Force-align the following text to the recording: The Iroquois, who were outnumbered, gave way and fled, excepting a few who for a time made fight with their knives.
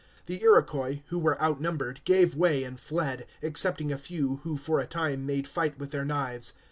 The 0.25 0.41
Iroquois, 0.41 1.03
who 1.09 1.19
were 1.19 1.39
outnumbered, 1.39 1.99
gave 2.05 2.35
way 2.35 2.63
and 2.63 2.79
fled, 2.79 3.27
excepting 3.43 3.91
a 3.91 3.99
few 3.99 4.37
who 4.37 4.57
for 4.57 4.79
a 4.79 4.87
time 4.87 5.27
made 5.27 5.47
fight 5.47 5.77
with 5.77 5.91
their 5.91 6.05
knives. 6.05 6.53